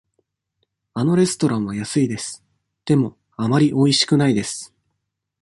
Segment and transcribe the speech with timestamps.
[0.95, 2.43] あのレストランは安いです。
[2.85, 4.73] でも、あまりおいしくないです。